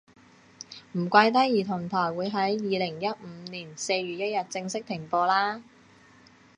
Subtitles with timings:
[0.93, 5.61] 唔怪得兒童台會喺二零一五年四月一日正式停播啦